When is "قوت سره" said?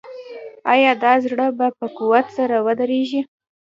1.97-2.55